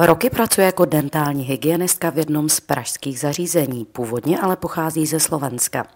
[0.00, 5.86] Roky pracuje jako dentální hygienistka v jednom z pražských zařízení, původně ale pochází ze Slovenska.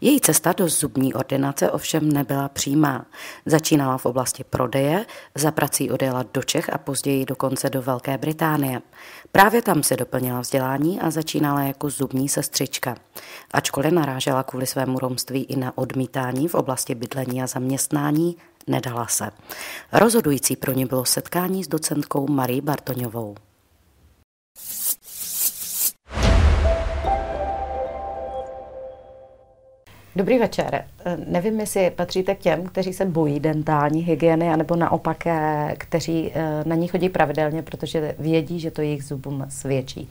[0.00, 3.06] Její cesta do zubní ordinace ovšem nebyla přímá.
[3.46, 8.82] Začínala v oblasti prodeje, za prací odjela do Čech a později dokonce do Velké Británie.
[9.32, 12.96] Právě tam se doplnila vzdělání a začínala jako zubní sestřička.
[13.50, 18.36] Ačkoliv narážela kvůli svému romství i na odmítání v oblasti bydlení a zaměstnání,
[18.66, 19.30] nedala se.
[19.92, 23.34] Rozhodující pro ně bylo setkání s docentkou Marí Bartoňovou.
[30.16, 30.84] Dobrý večer.
[31.26, 36.62] Nevím, jestli patříte k těm, kteří se bojí dentální hygieny, anebo naopak, eh, kteří eh,
[36.66, 40.08] na ní chodí pravidelně, protože vědí, že to jejich zubům svědčí.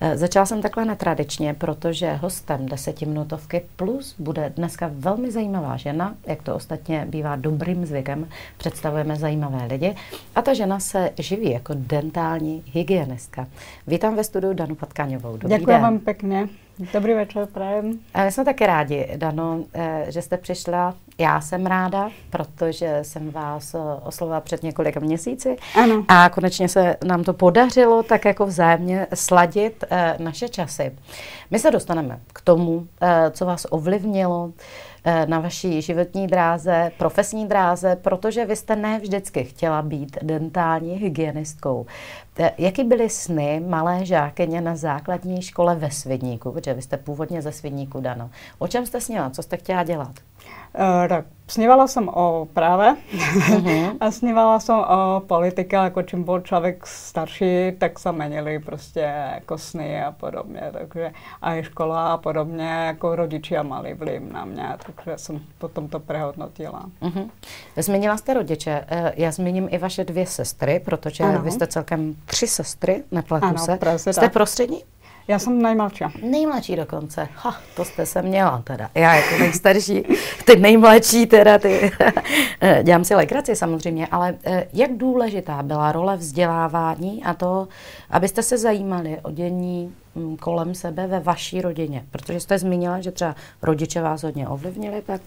[0.00, 6.42] Eh, začala jsem takhle netradičně, protože hostem desetiminutovky plus bude dneska velmi zajímavá žena, jak
[6.42, 9.94] to ostatně bývá dobrým zvykem, představujeme zajímavé lidi.
[10.34, 13.46] A ta žena se živí jako dentální hygienistka.
[13.86, 15.32] Vítám ve studiu Danu Patkáňovou.
[15.36, 15.82] Dobrý Děkuji den.
[15.82, 16.48] vám pěkně.
[16.78, 17.98] Dobrý večer, prajem.
[18.24, 20.94] My jsme taky rádi, Dano, eh, že jste přišla.
[21.18, 25.56] Já jsem ráda, protože jsem vás eh, oslovila před několika měsíci.
[25.74, 26.04] Ano.
[26.08, 30.92] A konečně se nám to podařilo tak jako vzájemně sladit eh, naše časy.
[31.50, 32.86] My se dostaneme k tomu,
[33.30, 34.52] co vás ovlivnilo
[35.26, 41.86] na vaší životní dráze, profesní dráze, protože vy jste ne vždycky chtěla být dentální hygienistkou.
[42.58, 46.52] Jaký byly sny malé žákyně na základní škole ve Svidníku?
[46.52, 48.30] Protože vy jste původně ze Svidníku, Dano.
[48.58, 49.30] O čem jste sněla?
[49.30, 50.14] Co jste chtěla dělat?
[50.74, 53.96] Uh, tak snívala jsem o práve uh-huh.
[54.00, 59.00] a snívala jsem o politike, jako čím byl člověk starší, tak se menili prostě
[59.34, 64.44] jako sny a podobně, takže a i škola a podobně, jako rodiče mali vliv na
[64.44, 66.84] mě, takže jsem potom to prehodnotila.
[67.02, 67.30] Uh-huh.
[67.76, 71.42] Zmínila jste rodiče, eh, já zmíním i vaše dvě sestry, protože ano.
[71.42, 73.78] vy jste celkem tři sestry, nepletu ano, se.
[73.96, 74.32] Jste tak.
[74.32, 74.82] prostřední?
[75.28, 76.04] Já jsem nejmladší.
[76.22, 77.28] Nejmladší dokonce.
[77.34, 78.90] Ha, to jste se měla teda.
[78.94, 80.02] Já jako nejstarší,
[80.44, 81.90] ty nejmladší teda, ty.
[82.82, 87.68] Dělám si legraci samozřejmě, ale eh, jak důležitá byla role vzdělávání a to,
[88.10, 92.04] abyste se zajímali o dění mm, kolem sebe ve vaší rodině?
[92.10, 95.20] Protože jste zmínila, že třeba rodiče vás hodně ovlivnili, tak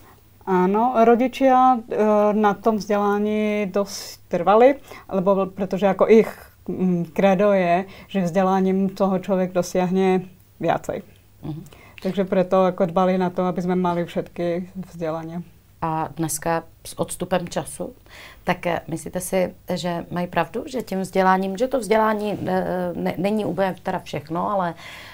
[0.46, 1.97] ano, rodiče eh,
[2.31, 4.75] na tom vzdělání dost trvali,
[5.09, 6.56] lebo protože jako ich
[7.14, 10.22] kredo je, že vzděláním toho člověk dosáhne
[10.60, 11.02] viacej.
[11.44, 11.64] Uh-huh.
[12.04, 15.44] Takže proto jako dbali na to, aby jsme mali všetky vzdělání.
[15.82, 17.94] A dneska s odstupem času,
[18.44, 23.14] tak eh, myslíte si, že mají pravdu, že tím vzděláním, že to vzdělání eh, ne,
[23.18, 24.74] není úplně teda všechno, ale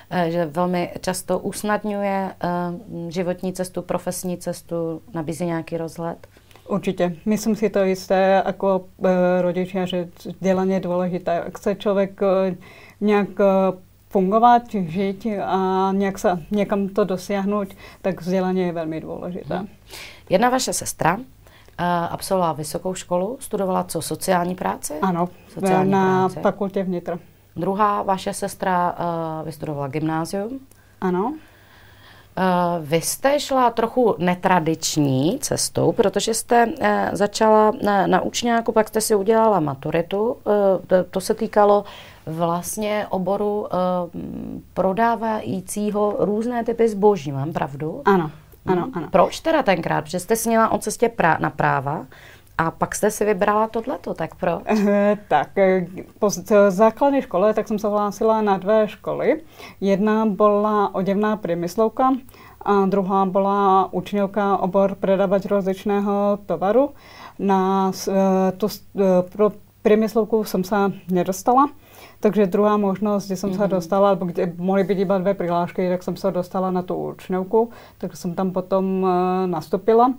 [0.10, 2.36] eh, že velmi často usnadňuje
[3.10, 6.28] životní cestu, profesní cestu, nabízí nějaký rozhled?
[6.68, 7.16] Určitě.
[7.26, 11.44] Myslím si to jisté jako e, rodiče, že vzdělání je důležité.
[11.56, 12.56] Chce člověk e,
[13.02, 13.44] nějak e,
[14.14, 17.68] fungovat, žít a nějak se někam to dosáhnout,
[18.02, 19.58] tak vzdělání je velmi důležité.
[19.58, 19.68] Hmm.
[20.30, 21.24] Jedna vaše sestra uh,
[22.10, 24.94] absolvovala vysokou školu, studovala co, sociální práci?
[25.02, 26.44] Ano, sociální na práci.
[26.44, 27.18] fakultě vnitro.
[27.56, 28.96] Druhá vaše sestra
[29.40, 30.60] uh, vystudovala gymnázium?
[31.02, 31.34] Ano.
[32.38, 36.74] Uh, vy jste šla trochu netradiční cestou, protože jste uh,
[37.12, 40.32] začala na, na učňáku, pak jste si udělala maturitu.
[40.32, 40.36] Uh,
[40.88, 41.84] to, to se týkalo
[42.26, 43.68] vlastně oboru
[44.74, 48.02] prodávajícího různé typy zboží, mám pravdu?
[48.06, 48.32] Ano,
[48.66, 48.92] ano, hmm.
[48.96, 49.08] ano.
[49.12, 50.02] Proč teda tenkrát?
[50.02, 52.06] Protože jste sněla o cestě prá- na práva,
[52.58, 54.62] a pak jste si vybrala tohleto, tak pro?
[55.28, 55.50] tak,
[56.20, 56.30] po
[56.70, 59.42] základní škole tak jsem se hlásila na dvě školy.
[59.82, 62.14] Jedna byla oděvná průmyslovka
[62.62, 66.90] a druhá byla učňovka obor predávať rozličného tovaru.
[67.40, 67.92] Na
[68.58, 68.68] tu
[69.32, 70.76] pro průmyslovku jsem se
[71.12, 71.70] nedostala,
[72.20, 73.58] takže druhá možnost, kde jsem mm-hmm.
[73.58, 73.70] se mhm.
[73.70, 77.70] dostala, nebo kde mohly být iba dvě přihlášky, tak jsem se dostala na tu učňovku,
[77.98, 79.08] takže jsem tam potom
[79.46, 80.14] nastupila.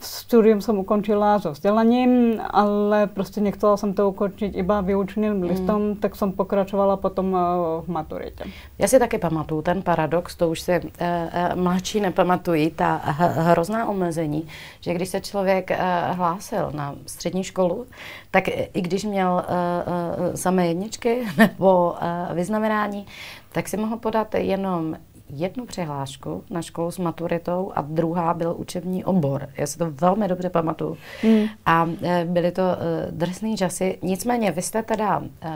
[0.00, 5.42] Studium jsem ukončila so vzdělaním, ale prostě nechtěla jsem to ukončit iba výučným hmm.
[5.42, 5.96] listom, mm.
[5.96, 8.44] tak jsem pokračovala potom eh, v maturitě.
[8.78, 13.88] Já si taky pamatuju ten paradox, to už si uh, uh, mladší nepamatují, ta hrozná
[13.88, 14.48] omezení,
[14.80, 17.86] že když se člověk uh, hlásil na střední školu,
[18.30, 23.06] tak i když měl uh, uh, samé jedničky nebo uh, vyznamenání,
[23.52, 24.96] tak si mohl podat jenom
[25.32, 29.48] jednu přihlášku na školu s maturitou a druhá byl učební obor.
[29.56, 30.96] Já si to velmi dobře pamatuju.
[31.22, 31.44] Mm.
[31.66, 32.76] A e, byly to e,
[33.10, 33.98] drsné časy.
[34.02, 35.50] Nicméně vy jste teda e,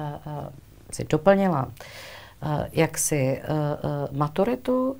[0.90, 1.68] si doplnila
[2.72, 3.42] jaksi
[4.12, 4.96] maturitu,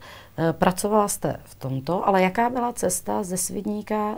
[0.52, 4.14] pracovala jste v tomto, ale jaká byla cesta ze Svidníka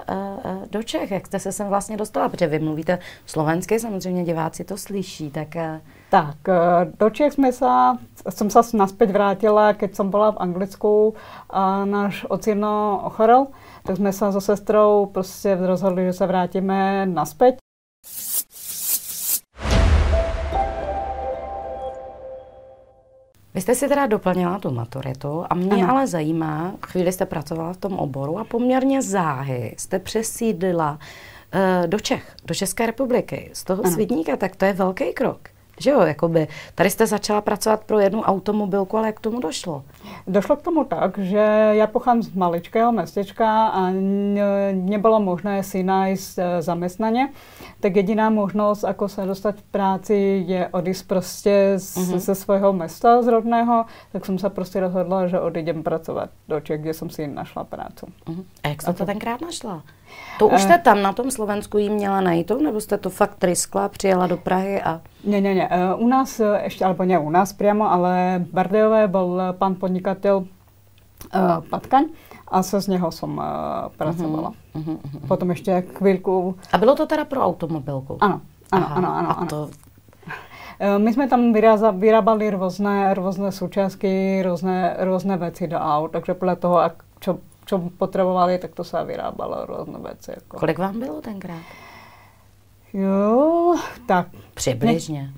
[0.70, 1.10] do Čech?
[1.10, 2.28] Jak jste se sem vlastně dostala?
[2.28, 5.56] Protože vy mluvíte slovensky, samozřejmě diváci to slyší, tak...
[6.10, 6.36] Tak,
[6.98, 7.66] do Čech jsme se,
[8.28, 11.14] jsem se naspäť vrátila, keď jsem byla v Anglicku
[11.50, 13.46] a náš ocino ochorel,
[13.82, 17.56] tak jsme se so sestrou prostě rozhodli, že se vrátíme naspäť.
[23.54, 25.90] Vy jste si teda doplnila tu maturitu a mě ano.
[25.90, 32.00] ale zajímá, chvíli jste pracovala v tom oboru a poměrně záhy jste přesídlila uh, do
[32.00, 33.92] Čech, do České republiky, z toho ano.
[33.92, 35.55] Svidníka, tak to je velký krok.
[35.80, 39.84] Že jo, jakoby, tady jste začala pracovat pro jednu automobilku, ale jak k tomu došlo?
[40.26, 43.90] Došlo k tomu tak, že já pochám z maličkého městečka a
[44.72, 47.28] nebylo možné si najít e, zaměstnaně,
[47.80, 52.18] tak jediná možnost, ako se dostat v práci, je odísť prostě z, uh-huh.
[52.18, 56.80] ze svého města z rodného, tak jsem se prostě rozhodla, že odjdem pracovat do Čech,
[56.80, 58.06] kde jsem si našla práci.
[58.26, 58.44] Uh-huh.
[58.64, 59.82] A jak jste to tenkrát našla?
[60.38, 63.88] To už jste tam na tom Slovensku jí měla najít, nebo jste to fakt triskla,
[63.88, 65.00] přijela do Prahy a...
[65.26, 65.68] Ne, ne, ne.
[65.68, 70.36] E, u nás ještě, alebo ne u nás přímo, ale v Bardejové byl pan podnikatel
[70.36, 72.04] uh, Patkaň
[72.48, 73.44] a se z něho jsem uh,
[73.96, 74.52] pracovala.
[74.74, 75.26] Uh-huh, uh-huh.
[75.28, 76.56] Potom ještě chvilku...
[76.72, 78.18] A bylo to teda pro automobilku?
[78.20, 78.40] Ano,
[78.72, 79.40] ano, Aha, ano, ano.
[79.40, 79.68] A to...
[80.98, 81.52] My jsme tam
[81.98, 86.80] vyrábali různé, různé součástky, různé, různé věci do aut, takže podle toho,
[87.20, 90.30] čo co potřebovali, tak to se vyrábalo různé věci.
[90.34, 90.58] Jako.
[90.58, 91.62] Kolik vám bylo tenkrát?
[92.92, 93.74] Jo,
[94.06, 94.26] tak.
[94.54, 95.30] Přibližně.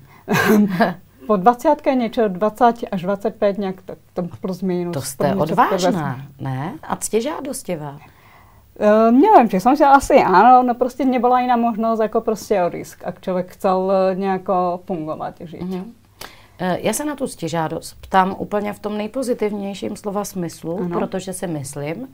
[1.27, 4.93] po 20 něco 20 až 25 nějak, tak to plus minus.
[4.93, 6.73] To jste odvážná, ne?
[6.83, 7.99] A ctižádostivá.
[8.79, 12.97] Uh, nevím, či jsem si asi ano, no prostě nebyla jiná možnost, jako prostě odísť,
[13.03, 15.61] ak člověk chcel nějako fungovat, žít.
[15.61, 15.83] Mm-hmm.
[16.61, 20.99] Eh, já se na tu stěžádost ptám úplně v tom nejpozitivnějším slova smyslu, ano.
[20.99, 22.07] protože si myslím,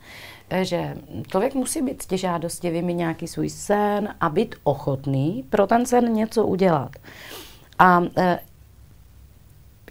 [0.50, 0.96] eh, že
[1.28, 6.46] člověk musí být stěžádostivý, mít nějaký svůj sen a být ochotný pro ten sen něco
[6.46, 6.92] udělat.
[7.80, 8.40] A eh,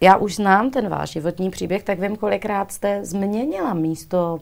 [0.03, 4.41] já už znám ten váš životní příběh, tak vím, kolikrát jste změnila místo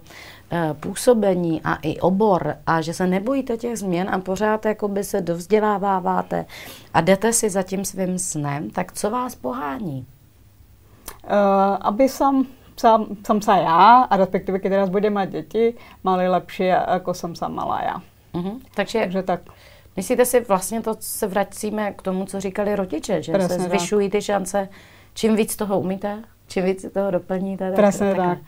[0.80, 6.46] působení a i obor a že se nebojíte těch změn a pořád jakoby se dovzděláváváte
[6.94, 10.06] a jdete si za tím svým snem, tak co vás pohání?
[11.24, 11.30] Uh,
[11.80, 12.46] aby jsem
[12.76, 17.36] sám, jsem se já, a respektive když teraz bude mít děti, mali lepší, jako jsem
[17.36, 18.02] se mala já.
[18.34, 18.60] Uh-huh.
[18.74, 19.40] Takže, Takže tak.
[19.96, 24.08] Myslíte si, vlastně to se vracíme k tomu, co říkali rodiče, že Presně se zvyšují
[24.08, 24.18] tak.
[24.18, 24.68] ty šance,
[25.14, 27.70] čím víc toho umíte, čím víc toho doplníte.
[27.70, 28.38] Tak, Presně tak.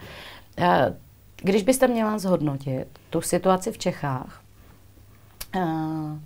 [0.56, 0.94] tak.
[1.44, 4.42] Když byste měla zhodnotit tu situaci v Čechách,
[5.56, 6.18] uh,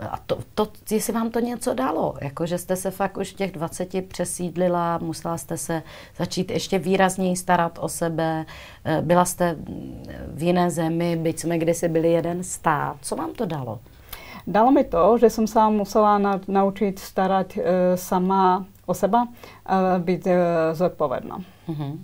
[0.00, 3.36] a to, to, jestli vám to něco dalo, jako že jste se fakt už v
[3.36, 5.82] těch 20 přesídlila, musela jste se
[6.16, 8.46] začít ještě výrazněji starat o sebe,
[8.84, 9.56] eh, byla jste
[10.34, 12.96] v jiné zemi, byť jsme kdysi byli jeden stát.
[13.02, 13.78] Co vám to dalo?
[14.46, 17.62] Dalo mi to, že jsem se musela na, naučit starat uh,
[17.94, 19.26] sama o sebe, uh,
[19.98, 20.32] být uh,
[20.72, 21.38] zodpovědná.
[21.68, 21.98] Uh-huh.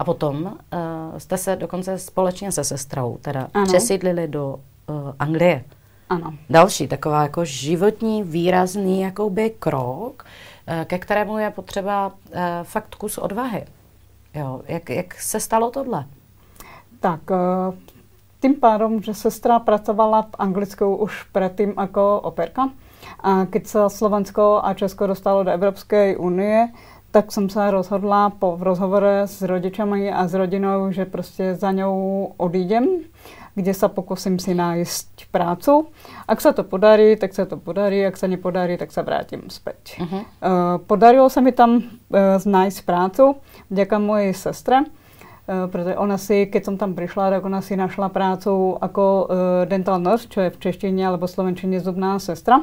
[0.00, 3.66] A potom uh, jste se dokonce společně se sestrou teda ano.
[3.66, 5.64] přesídlili do uh, Anglie.
[6.08, 6.34] Ano.
[6.50, 10.24] Další taková jako životní výrazný jakoby krok,
[10.68, 13.64] uh, ke kterému je potřeba uh, fakt kus odvahy.
[14.34, 16.04] Jo, jak, jak se stalo tohle?
[17.00, 17.74] Tak, uh,
[18.40, 22.70] tím pádem, že sestra pracovala v Anglicku už předtím jako operka,
[23.20, 26.68] a když se Slovensko a Česko dostalo do Evropské unie,
[27.10, 32.32] tak jsem se rozhodla po rozhovore s rodičami a s rodinou, že prostě za ňou
[32.36, 32.86] odídem,
[33.54, 34.88] kde se pokusím si najít
[35.30, 35.86] prácu.
[36.28, 39.76] Ak se to podarí, tak se to podarí, ak se nepodarí, tak se vrátím zpět.
[39.98, 40.16] Uh-huh.
[40.16, 40.24] Uh,
[40.86, 41.82] podarilo se mi tam uh,
[42.46, 43.36] najít prácu
[43.70, 44.86] vďaka mojej sestre, uh,
[45.70, 49.36] protože ona si, keď jsem tam přišla, tak ona si našla prácu jako uh,
[49.68, 52.60] dental nurse, čo je v češtině alebo slovenčině zubná sestra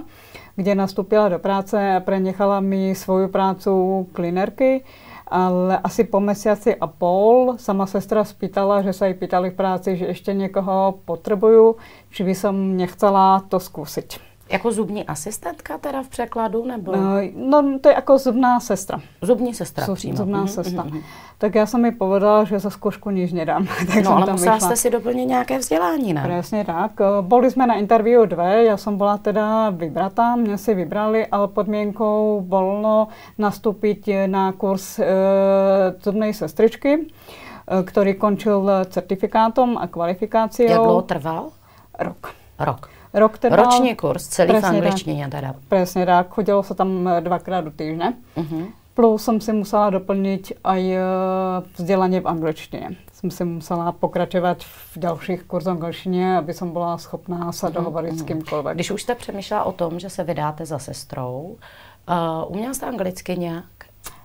[0.57, 3.71] kde nastúpila do práce a prenechala mi svoju prácu
[4.11, 4.81] klinerky,
[5.29, 9.93] ale asi po mesiaci a pol sama sestra spýtala, že sa jej pýtali v práci,
[9.93, 11.77] že ešte niekoho potrebujú,
[12.09, 14.36] či by som nechcela to skúsiť.
[14.49, 16.95] Jako zubní asistentka teda v překladu, nebo?
[16.95, 19.01] No, no to je jako zubná sestra.
[19.21, 20.17] Zubní sestra Zub, přímo.
[20.17, 20.83] Zubná mm-hmm, sestra.
[20.83, 21.01] Mm-hmm.
[21.37, 23.67] Tak já jsem mi povedala, že za zkoušku nič nedám.
[23.87, 24.67] tak no ale musela vyšla.
[24.67, 26.23] jste si doplnit nějaké vzdělání, ne?
[26.23, 26.91] Přesně tak.
[27.21, 32.45] Byli jsme na interview dvě, já jsem byla teda vybratá, mě si vybrali, ale podmínkou
[32.47, 35.05] volno nastupit na kurz e,
[36.03, 37.07] zubnej sestričky,
[37.83, 40.63] který končil certifikátom a kvalifikací.
[40.63, 41.49] Jak dlouho trval?
[41.99, 42.33] Rok.
[42.59, 43.55] Rok rok teda...
[43.55, 45.55] Roční kurz, celý v angličtině teda.
[45.67, 48.13] Přesně tak, chodilo se tam eh, dvakrát do týdne.
[48.37, 48.67] Uh-huh.
[48.93, 50.99] Plus jsem si musela doplnit i eh,
[51.77, 52.89] vzdělání v angličtině.
[53.13, 58.13] Jsem si musela pokračovat v dalších kurzech angličtině, aby jsem byla schopná se mhm, dohovorit
[58.13, 58.17] mm-hmm.
[58.17, 58.65] s kýmkoliv.
[58.75, 61.57] Když už jste přemýšlela o tom, že se vydáte za sestrou,
[62.09, 63.65] uh, uměla jste anglicky nějak?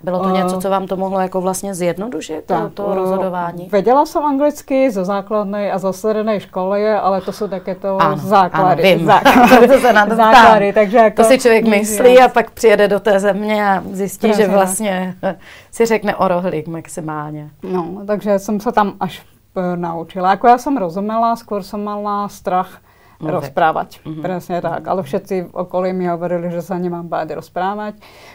[0.03, 3.69] Bylo to něco, co vám to mohlo jako vlastně zjednodušit, tak, to, to rozhodování?
[3.73, 8.17] Věděla jsem anglicky ze základné a ze střední školy, ale to jsou také to ano,
[8.17, 8.83] základy.
[8.83, 9.07] Ano, vím.
[9.07, 12.89] Základy, to se na to základy, takže jako, to si člověk myslí a pak přijede
[12.89, 14.45] do té země a zjistí, Přesně.
[14.45, 15.15] že vlastně
[15.71, 17.51] si řekne o rohlík maximálně.
[17.63, 19.23] No, takže jsem se tam až
[19.57, 20.31] eh, naučila.
[20.31, 22.79] Jako já jsem rozuměla, skôr jsem mala strach
[23.21, 23.35] Mluvit.
[23.35, 23.89] rozprávat.
[23.89, 24.23] Mm-hmm.
[24.23, 24.89] Přesně tak.
[24.89, 27.95] Ale všetci okolí mi hovorili, že se nemám bát rozprávat,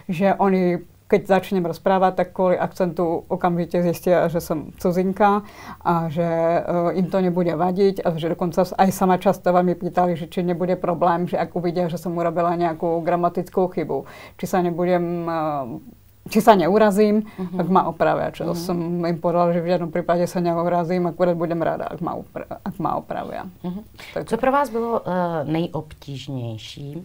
[0.10, 5.48] že oni keď začnem rozprávať, tak kvôli akcentu okamžite zistia, že som cuzinka
[5.80, 10.20] a že uh, im to nebude vadiť a že dokonca aj sama často mi pýtali,
[10.20, 14.04] že či nebude problém, že ak uvidia, že som urobila nejakú gramatickú chybu,
[14.36, 15.80] či sa nebudem uh,
[16.28, 17.56] či sa neurazím, uh-huh.
[17.56, 18.36] tak ma opravia.
[18.36, 18.60] Čo uh-huh.
[18.60, 22.52] som im povedala, že v žiadnom prípade sa neurazím, akurát budem ráda, ak ma, upra-
[22.52, 23.48] ak ma opravia.
[23.64, 23.84] Uh-huh.
[24.14, 24.28] Tak...
[24.28, 25.08] Co pro vás bylo uh,
[25.44, 27.04] nejobtížnější uh,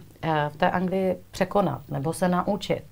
[0.49, 2.83] v té Anglii překonat nebo se naučit?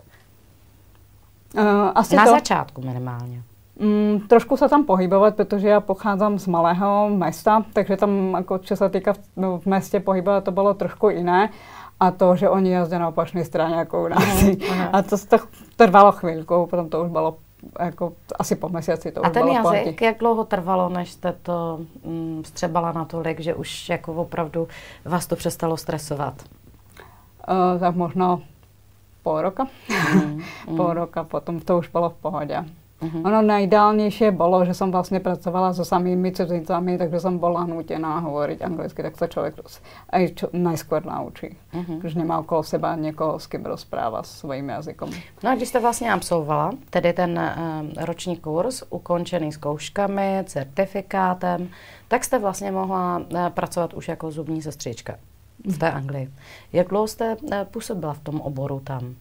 [1.58, 1.64] Uh,
[1.96, 3.44] asi Na to, začátku minimálně.
[3.80, 8.76] Mm, trošku se tam pohybovat, protože já pocházím z malého města, takže tam, jako, co
[8.76, 11.50] se týká v, no, v městě pohybovat, to bylo trošku jiné.
[12.00, 14.24] A to, že oni jezdí na opačné straně jako u nás.
[14.24, 14.90] Uh-huh.
[14.94, 15.38] A to, to
[15.76, 17.38] trvalo chvilku, potom to už bylo
[17.80, 22.42] jako asi po měsíci to A ten jazyk, jak dlouho trvalo, než jste to mm,
[22.46, 24.68] střebala natolik, že už jako opravdu
[25.06, 26.34] vás to přestalo stresovat?
[27.50, 28.40] Uh, tak možná
[29.24, 29.68] pol roka.
[30.14, 30.78] Mm, mm.
[30.78, 32.66] pol roka potom to už bylo v pohodě.
[33.02, 33.28] Mm-hmm.
[33.28, 38.62] Ono nejideálnější bylo, že jsem vlastně pracovala so samými cudzincami, takže jsem byla nutěná hovoriť
[38.62, 39.56] anglicky, tak se člověk
[40.10, 41.58] aj čo, najskôr naučí.
[41.74, 41.98] Mm-hmm.
[42.00, 45.10] Když nemá okolo seba někoho, s kým rozpráva svým jazykom.
[45.44, 51.70] No a když jste vlastně absolvovala, tedy ten uh, roční kurz, ukončený zkouškami, certifikátem,
[52.08, 55.18] tak jste vlastně mohla uh, pracovat už jako zubní sestřička
[55.66, 56.32] v té Anglii.
[56.74, 59.16] Jak dlouho jste eh, působila v tom oboru tam?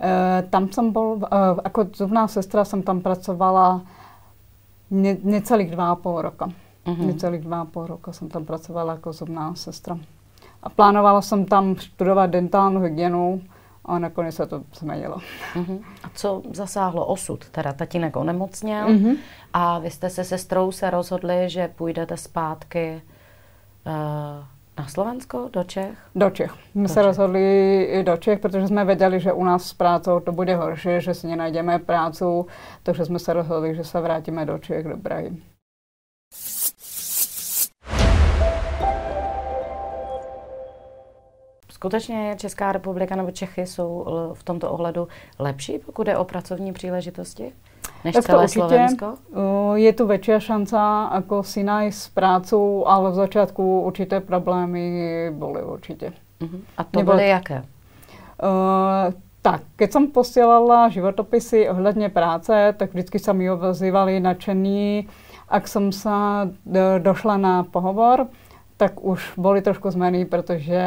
[0.00, 3.82] E, tam jsem byl, e, jako zubná sestra jsem tam pracovala
[4.90, 6.48] ne, necelých dva a půl roka.
[6.86, 7.06] Uh-huh.
[7.06, 9.98] Necelých dva a půl roka jsem tam pracovala jako zubná sestra.
[10.62, 13.42] A plánovala jsem tam studovat dentální hygienu,
[13.84, 15.16] a nakonec se to změnilo.
[15.54, 15.80] Uh-huh.
[16.02, 17.48] A co zasáhlo osud?
[17.48, 19.16] Teda tatínek onemocněl uh-huh.
[19.52, 23.02] a vy jste se sestrou se rozhodli, že půjdete zpátky
[23.86, 23.92] uh,
[24.78, 25.98] na Slovensko, do Čech?
[26.14, 26.54] Do Čech.
[26.74, 27.04] My do se Čech.
[27.04, 30.88] rozhodli i do Čech, protože jsme věděli, že u nás s prácou to bude horší,
[30.98, 32.46] že si nenajdeme prácu,
[32.82, 35.36] takže jsme se rozhodli, že se vrátíme do Čech, do Prahy.
[41.70, 45.08] Skutečně Česká republika nebo Čechy jsou v tomto ohledu
[45.38, 47.52] lepší, pokud je o pracovní příležitosti?
[48.04, 49.14] Než tak celé určitě, Slovensko?
[49.74, 50.76] Je tu větší šance
[51.14, 56.12] jako si najít prácu, ale v začátku určité problémy byly určitě.
[56.40, 56.60] Uh-huh.
[56.76, 57.58] A to Nebo, byly jaké?
[57.58, 65.08] Uh, tak, keď jsem posílala životopisy ohledně práce, tak vždycky se mi ozývali nadšení,
[65.48, 66.10] ak jsem se
[66.98, 68.26] došla na pohovor,
[68.78, 70.82] tak už boli trošku zmeny, protože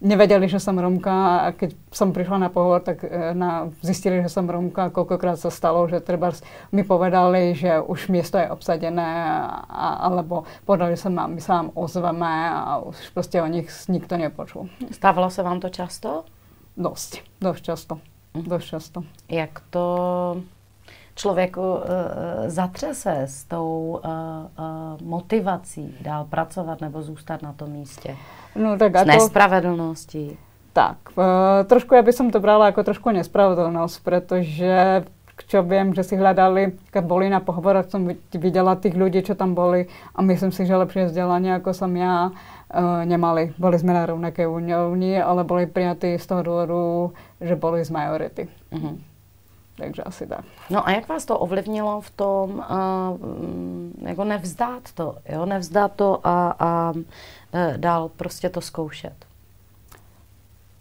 [0.00, 4.28] nevedeli, že jsem Romka a keď jsem přišla na pohovor, tak eh, na, zjistili, že
[4.28, 4.90] jsem Romka.
[4.90, 6.32] Kolikrát se stalo, že třeba
[6.72, 11.70] mi povedali, že už město je obsadené, a, alebo podali se nám, my se vám
[11.74, 14.68] ozveme a už prostě o nich nikdo nepočul.
[14.90, 16.24] Stávalo se vám to často?
[16.76, 17.98] Dost, dost často.
[18.34, 18.48] Mhm.
[18.48, 19.02] Dost často.
[19.28, 20.42] Jak to
[21.20, 21.80] člověku uh,
[22.46, 28.16] zatřese s tou uh, uh, motivací dál pracovat nebo zůstat na tom místě.
[28.56, 30.38] No, tak s nespravedlností.
[30.72, 31.24] Tak, uh,
[31.66, 35.04] trošku já bych to brala jako trošku nespravedlnost, protože
[35.46, 39.54] čo vím, že si hledali, když byli na pohovorách, jsem viděla těch lidí, co tam
[39.54, 43.52] byli a myslím si, že lepší vzdělání, jako jsem já, uh, nemali.
[43.58, 48.48] Byli jsme na rovnaké úrovni, ale byli přijatí z toho důvodu, že byli z majority.
[48.72, 49.09] Uh-huh.
[49.80, 50.44] Takže asi tak.
[50.70, 55.46] No a jak vás to ovlivnilo v tom, uh, jako nevzdát to, jo?
[55.46, 59.12] nevzdát to a, a uh, dál prostě to zkoušet?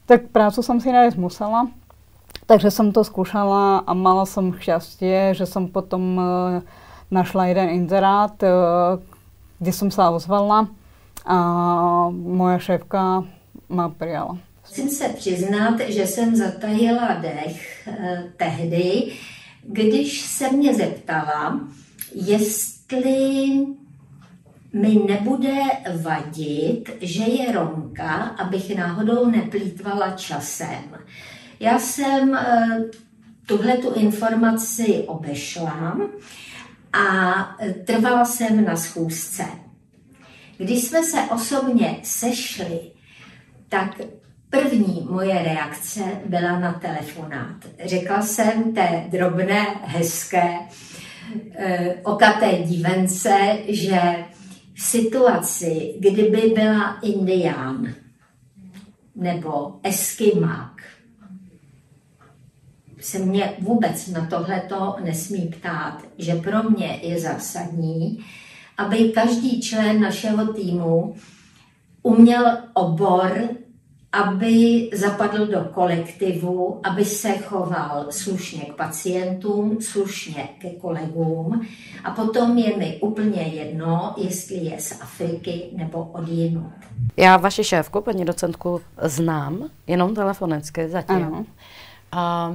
[0.05, 1.67] Tak prácu jsem si najít musela,
[2.45, 6.61] takže jsem to zkoušela a mala jsem štěstí, že jsem potom uh,
[7.11, 8.49] našla jeden inzerát, uh,
[9.59, 10.67] kde jsem se ozvala
[11.25, 11.35] a
[12.09, 13.23] moje šéfka
[13.69, 14.37] ma přijala.
[14.69, 19.13] Musím se přiznat, že jsem zatajila dech eh, tehdy,
[19.63, 21.67] když se mě zeptala,
[22.15, 23.49] jestli
[24.73, 25.55] mi nebude
[26.01, 30.97] vadit, že je Romka, abych náhodou neplýtvala časem.
[31.59, 32.83] Já jsem eh,
[33.45, 35.97] tuhle tu informaci obešla
[36.93, 37.33] a
[37.85, 39.43] trvala jsem na schůzce.
[40.57, 42.79] Když jsme se osobně sešli,
[43.69, 44.01] tak
[44.49, 47.55] první moje reakce byla na telefonát.
[47.85, 50.59] Řekla jsem té drobné, hezké,
[51.55, 54.01] eh, okaté dívence, že
[54.73, 57.93] v situaci, kdyby byla indián
[59.15, 60.81] nebo eskimák,
[62.99, 68.25] se mě vůbec na tohleto nesmí ptát, že pro mě je zásadní,
[68.77, 71.15] aby každý člen našeho týmu
[72.03, 73.49] uměl obor,
[74.11, 81.67] aby zapadl do kolektivu, aby se choval slušně k pacientům, slušně ke kolegům
[82.03, 86.71] a potom je mi úplně jedno, jestli je z Afriky nebo od jinut.
[87.17, 91.15] Já vaši šéfku, paní docentku, znám, jenom telefonicky zatím.
[91.15, 91.45] Ano.
[92.11, 92.53] A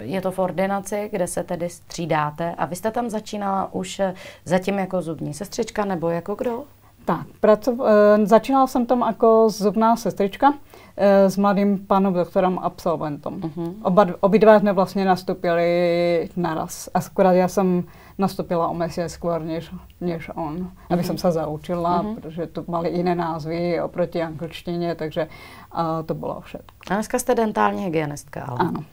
[0.00, 2.54] je to v ordinaci, kde se tedy střídáte.
[2.54, 4.00] A vy jste tam začínala už
[4.44, 6.64] zatím jako zubní sestřička nebo jako kdo?
[7.08, 10.54] Tak, pracov, e, začínala jsem tam jako zubná sestrička
[10.96, 13.40] e, s mladým panem doktorem absolventem.
[13.40, 13.74] Uh-huh.
[13.82, 16.88] Oba, obě dva jsme vlastně nastupili naraz.
[16.94, 17.84] Akorát já jsem
[18.18, 20.68] nastupila o měsíc skôr než, než on, uh-huh.
[20.90, 22.14] aby jsem se zaučila, uh-huh.
[22.14, 25.28] protože to mali jiné názvy oproti angličtině, takže
[25.72, 26.66] a to bylo všechno.
[26.90, 28.58] A dneska jste dentální hygienistka, ale?
[28.60, 28.84] Ano.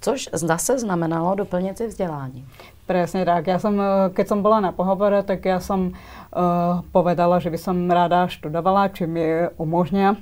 [0.00, 2.46] Což zase znamenalo doplnit si vzdělání.
[2.84, 3.48] Presne tak.
[3.48, 3.80] Ja som,
[4.12, 8.92] keď som bola na pohovore, tak ja som uh, povedala, že by som rada študovala,
[8.92, 10.20] či mi umožnia.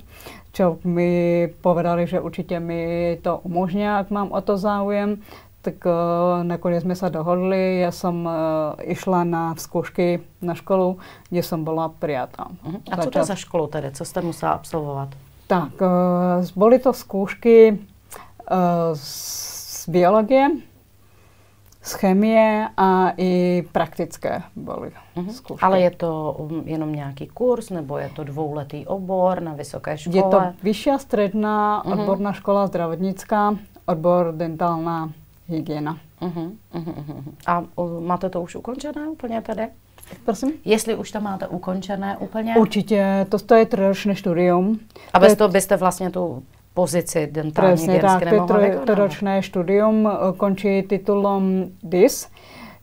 [0.55, 5.19] Čo mi povedali, že určite mi to umožnia, ak mám o to záujem.
[5.63, 7.83] Tak uh, nakoniec sme sa dohodli.
[7.83, 12.47] Ja som uh, išla na skúšky na školu, kde som bola prijatá.
[12.63, 12.79] Uh-huh.
[12.91, 13.91] A co to za školu tedy?
[13.91, 15.09] Co jste musela absolvovat?
[15.47, 20.63] Tak, uh, boli to skúšky uh, z biologie,
[21.83, 25.31] z chemie a i praktické byly mm-hmm.
[25.31, 25.65] zkoušky.
[25.65, 30.17] Ale je to um, jenom nějaký kurz, nebo je to dvouletý obor na vysoké škole?
[30.17, 32.01] Je to vyšší středná mm-hmm.
[32.01, 35.13] odborná škola zdravotnická, odbor dentálna
[35.47, 35.99] hygiena.
[36.21, 36.51] Mm-hmm.
[36.75, 37.23] Mm-hmm.
[37.47, 39.69] A uh, máte to už ukončené úplně tady?
[40.25, 40.53] Prosím?
[40.65, 42.57] Jestli už to máte ukončené úplně?
[42.57, 44.81] Určitě, to, to je trojročné studium.
[45.13, 46.43] A bez toho byste vlastně tu
[46.75, 52.29] pozici dentální Presne tak, to ročné studium eh, končí titulom DIS,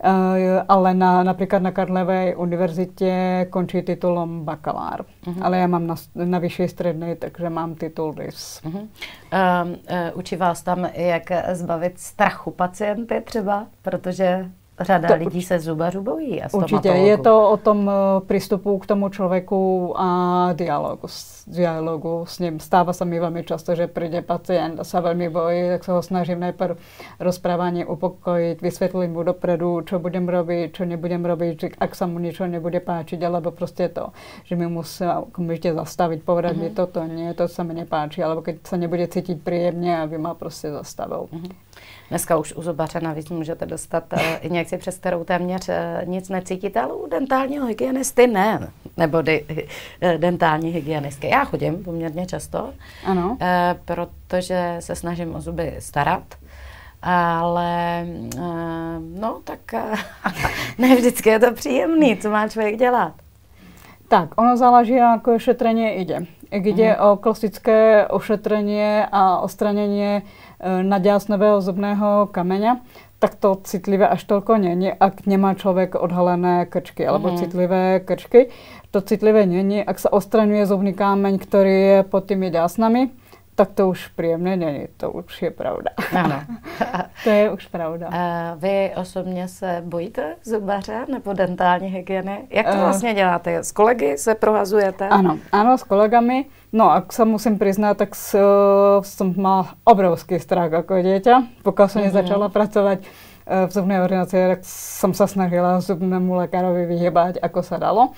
[0.04, 5.06] eh, ale na, například na Karlově univerzitě končí titulom bakalár.
[5.25, 5.38] Uh-huh.
[5.41, 8.62] Ale já mám na, na vyšší střední, takže mám titul DIS.
[8.65, 8.80] Uh-huh.
[8.80, 9.75] Uh, uh,
[10.13, 14.49] učí vás tam, jak zbavit strachu pacienty třeba, protože
[14.80, 16.44] Řada to, lidí se zubařů bojí.
[16.44, 21.08] A určitě, je to o tom eh, přístupu k tomu člověku a dialogu,
[21.48, 22.60] dialogu s ním.
[22.60, 26.02] Stává se mi velmi často, že přijde pacient a se velmi bojí, tak se ho
[26.02, 26.76] snažím nejprve
[27.20, 32.20] rozprávání upokojit, vysvětlit mu dopredu, co budem robit, co nebudem robit, že ak se mu
[32.20, 34.08] něco nebude páčit, alebo prostě to,
[34.44, 36.62] že mi musí okamžitě zastavit, povedat mm-hmm.
[36.62, 40.34] mi toto, nie, to se mi nepáčí, alebo keď se nebude cítit příjemně, aby ma
[40.34, 41.28] prostě zastavil.
[41.34, 41.52] Mm-hmm.
[42.10, 44.20] Dneska už u zubaře navíc můžete dostat uh,
[44.71, 45.75] injekci, přes kterou téměř uh,
[46.10, 49.45] nic necítíte, ale u dentálního hygienisty ne, nebo di,
[50.03, 51.27] uh, dentální hygienistky.
[51.29, 52.73] Já chodím poměrně často,
[53.05, 53.29] ano.
[53.29, 53.38] Uh,
[53.86, 56.23] protože se snažím o zuby starat,
[57.01, 58.05] ale
[59.19, 59.60] no tak
[60.77, 63.13] ne vždycky je to příjemný, co má člověk dělat.
[64.08, 66.25] Tak, ono záleží, jako ošetrenie ide.
[66.51, 67.05] Ak ide mm.
[67.05, 70.21] o klasické ošetrenie a ostranění
[70.82, 72.82] naďásnového zubného kameňa,
[73.19, 77.39] tak to citlivé až tolko není, ak nemá člověk odhalené krčky, alebo mm -hmm.
[77.39, 78.49] citlivé krčky.
[78.91, 83.10] To citlivé není, ak se ostraňuje zubný kámeň, který je pod těmi dásnami,
[83.60, 85.91] tak to už příjemné není, to už je pravda.
[86.15, 86.41] Ano.
[87.24, 88.08] to je už pravda.
[88.12, 92.48] A vy osobně se bojíte zubaře nebo dentální hygieny?
[92.50, 93.63] Jak to e, vlastně děláte?
[93.63, 95.08] S kolegy se prohazujete?
[95.08, 96.45] Ano, ano, s kolegami.
[96.72, 98.38] No, ak sa musím priznať, tak s,
[99.02, 101.65] som mal obrovský strach ako dieťa.
[101.65, 102.13] Pokiaľ som mm-hmm.
[102.13, 107.82] nezačala pracovať eh, v zubnej ordinácii, tak som sa snažila zubnému lekárovi vyhybať, ako sa
[107.82, 108.13] dalo.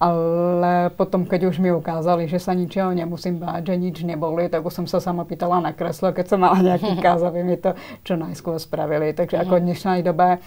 [0.00, 4.64] Ale potom, keď už mi ukázali, že sa ničeho nemusím báť, že nič neboli, tak
[4.64, 7.76] už som sa sama pýtala na kreslo, keď som mala nejaký káz, aby mi to
[8.02, 9.12] čo najskôr spravili.
[9.12, 10.40] Takže ako v dnešnej dobe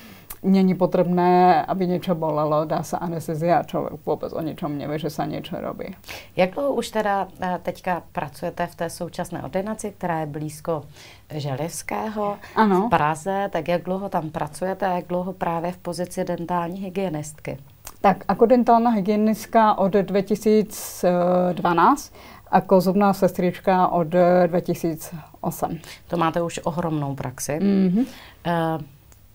[0.43, 5.09] není potřebné, aby něco bolelo, dá se anestezia a člověk vůbec o ničem neví, že
[5.09, 5.95] se něco robí.
[6.35, 10.83] Jak dlouho už teda eh, teďka pracujete v té současné ordinaci, která je blízko
[11.29, 12.87] Želivského ano.
[12.87, 17.57] v Praze, tak jak dlouho tam pracujete a jak dlouho právě v pozici dentální hygienistky?
[18.05, 22.13] Tak, jako dentální hygienistka od 2012
[22.53, 24.07] jako zubná sestrička od
[24.47, 25.79] 2008.
[26.07, 27.51] To máte už ohromnou praxi.
[27.51, 28.05] Mm-hmm.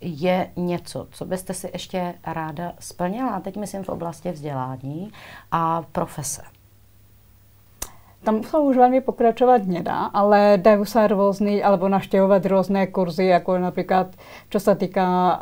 [0.00, 5.12] Je něco, co byste si ještě ráda splnila, teď myslím v oblasti vzdělání
[5.52, 6.42] a profese?
[8.26, 13.58] Tam sa už veľmi pokračovať nedá, ale dajú sa rôzny, alebo naštěvovat rôzne kurzy, jako
[13.58, 14.10] napríklad
[14.50, 15.38] čo sa týka uh,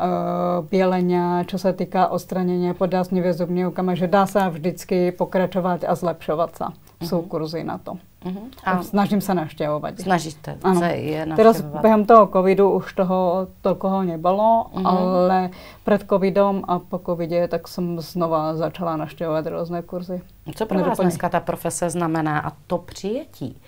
[0.68, 6.66] bielenia, čo sa týka odstranenia podásnivé zubňovkama, že dá sa vždycky pokračovať a zlepšovat sa.
[6.76, 7.08] Uh-huh.
[7.08, 7.96] Sú kurzy na to.
[8.26, 8.50] Uh-huh.
[8.64, 10.00] A snažím sa navštěvovat.
[10.00, 10.80] Snažíte ano.
[10.80, 11.26] se je.
[11.36, 14.86] Teraz během toho covidu už toho toľko nebylo, uh-huh.
[14.86, 15.50] ale
[15.84, 20.20] před covidom a po covidě tak jsem znova začala navštěvovat různé kurzy.
[20.54, 23.60] Co pro vás dneska ta profese znamená a to přijetí,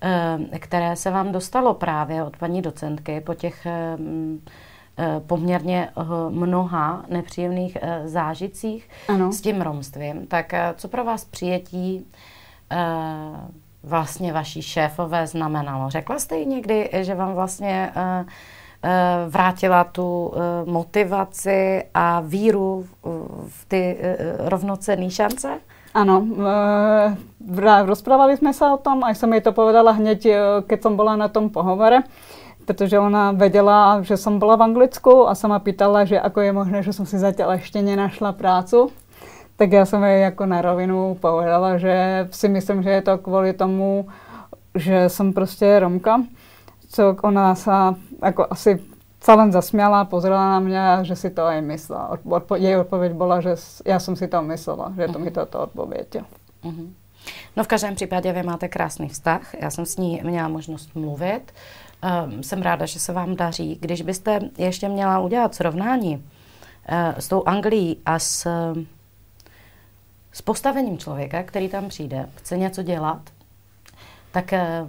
[0.00, 3.96] eh, které se vám dostalo právě od paní docentky po těch eh,
[4.98, 5.88] eh, poměrně
[6.28, 9.32] mnoha nepříjemných zážitcích ano.
[9.32, 12.06] s tím romstvím, tak co pro vás přijetí
[13.84, 15.90] vlastně vaší šéfové znamenalo?
[15.90, 22.86] Řekla jste jí někdy, že vám vlastně uh, uh, vrátila tu uh, motivaci a víru
[23.48, 25.60] v, ty uh, rovnocenné šance?
[25.94, 26.26] Ano,
[27.84, 30.22] rozprávali jsme se o tom a jsem jej to povedala hned,
[30.66, 32.02] keď jsem byla na tom pohovore
[32.64, 36.82] protože ona věděla, že jsem byla v Anglicku a sama pýtala, že ako je možné,
[36.82, 38.90] že jsem si zatím ještě nenašla prácu
[39.56, 43.52] tak já jsem jej jako na rovinu povedala, že si myslím, že je to kvůli
[43.52, 44.08] tomu,
[44.74, 46.22] že jsem prostě Romka,
[46.88, 47.70] co ona se
[48.24, 48.80] jako asi
[49.20, 52.18] celém zasměla, pozrela na mě, že si to aj myslela.
[52.24, 53.54] Odpo- její odpověď byla, že
[53.86, 55.34] já jsem si to myslela, že to mi mhm.
[55.34, 56.14] toto odpověď.
[56.64, 56.88] Uh-huh.
[57.56, 59.54] No v každém případě vy máte krásný vztah.
[59.60, 61.52] Já jsem s ní měla možnost mluvit.
[62.26, 63.78] Um, jsem ráda, že se vám daří.
[63.80, 68.46] Když byste ještě měla udělat srovnání uh, s tou Anglií a s
[70.34, 73.20] s postavením člověka, který tam přijde, chce něco dělat,
[74.32, 74.86] tak eh,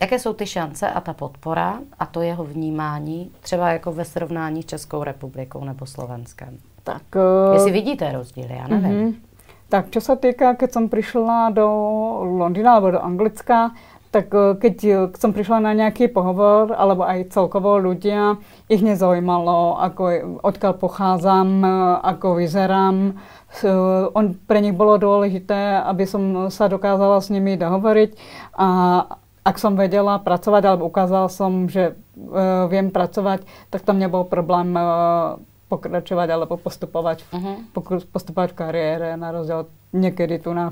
[0.00, 4.62] jaké jsou ty šance a ta podpora a to jeho vnímání, třeba jako ve srovnání
[4.62, 6.58] s Českou republikou nebo Slovenskem?
[6.84, 9.12] Tak, uh, Jestli vidíte rozdíly, já nevím.
[9.12, 9.14] Uh-huh.
[9.70, 11.66] Tak čo sa týka, keď som prišla do
[12.42, 13.70] Londýna alebo do Anglicka,
[14.10, 14.76] tak eh, keď
[15.16, 20.02] som prišla na nejaký pohovor, alebo aj celkovo ľudia, ich nezaujímalo, ako,
[20.44, 21.48] odkiaľ pochádzam,
[22.02, 23.18] ako vyzerám,
[24.14, 28.14] on, pre nich bylo důležité, aby som sa dokázala s nimi dohovoriť
[28.54, 28.68] a
[29.44, 34.76] ak som vedela pracovať, alebo ukázala som, že uh, viem pracovať, tak tam nebol problém
[34.76, 37.56] uh, pokračovat alebo postupovat, uh-huh.
[38.12, 40.70] postupovat v kariére, na rozdíl někdy tu na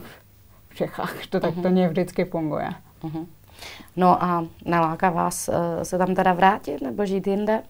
[0.68, 1.62] v Čechách, to tak uh-huh.
[1.62, 2.70] to ne vždycky funguje.
[3.02, 3.26] Uh-huh.
[3.96, 7.62] No a naláká vás uh, se tam teda vrátit nebo žít jinde?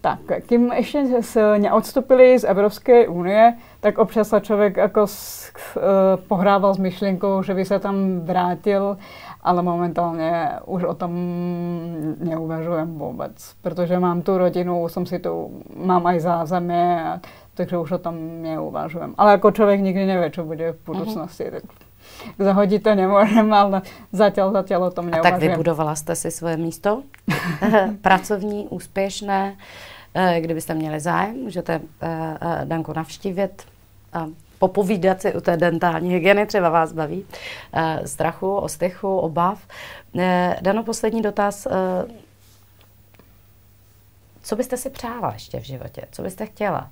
[0.00, 5.82] Tak, kým ještě se neodstupili z Evropské unie, tak občas se člověk jako s, uh,
[6.28, 8.96] pohrával s myšlenkou, že by se tam vrátil,
[9.42, 11.12] ale momentálně už o tom
[12.18, 16.96] neuvažujem vůbec, protože mám tu rodinu, jsem si tu, mám aj zázemí,
[17.54, 19.14] takže už o tom neuvažujem.
[19.18, 21.44] Ale jako člověk nikdy neví, co bude v budoucnosti.
[21.44, 21.50] Uh-huh.
[21.50, 21.87] Tak
[22.38, 25.34] zahodit to nemůžeme, ale zatím, zatím o tom neuvažujem.
[25.34, 27.02] A tak vybudovala jste si svoje místo?
[28.02, 29.56] Pracovní, úspěšné.
[30.14, 33.62] Eh, kdybyste měli zájem, můžete eh, eh, Danku navštívit
[34.12, 34.26] a
[34.58, 37.26] popovídat si u té dentální hygieny, třeba vás baví,
[38.04, 39.66] strachu, ostychu, obav.
[40.60, 41.66] Dano, poslední dotaz.
[44.42, 46.02] Co byste si přála ještě v životě?
[46.10, 46.90] Co byste chtěla?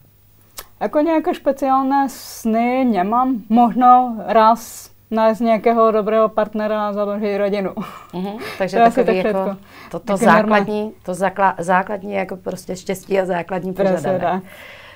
[0.81, 3.43] Jako nějaké speciální sny nemám.
[3.49, 7.71] Možno raz nájsť nějakého dobrého partnera a založit rodinu.
[7.71, 9.57] Mm-hmm, takže to takový tak jako
[9.91, 14.43] to, to základní, to zakla, základní jako prostě štěstí a základní požadavek.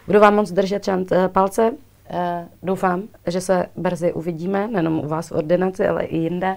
[0.07, 1.71] Budu vám moc držet čant, eh, palce.
[1.71, 2.17] Uh,
[2.63, 6.57] doufám, že se brzy uvidíme, nejenom u vás v ordinaci, ale i jinde.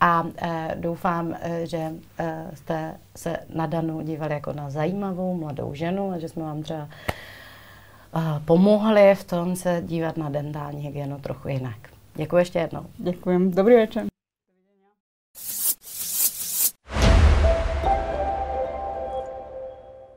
[0.00, 0.30] A uh,
[0.74, 6.18] doufám, uh, že uh, jste se na Danu dívali jako na zajímavou mladou ženu a
[6.18, 6.88] že jsme vám třeba
[8.14, 11.76] uh, pomohli v tom se dívat na dentální hygienu trochu jinak.
[12.14, 12.86] Děkuji ještě jednou.
[12.98, 13.50] Děkuji.
[13.50, 14.09] Dobrý večer.